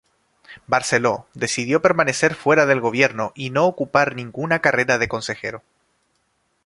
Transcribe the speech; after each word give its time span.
Barceló 0.65 1.27
decidió 1.35 1.83
permanecer 1.83 2.33
fuera 2.33 2.65
del 2.65 2.81
gobierno 2.81 3.33
y 3.35 3.51
no 3.51 3.67
ocupar 3.67 4.15
ninguna 4.15 4.57
cartera 4.59 4.97
de 4.97 5.07
consejero. 5.07 5.61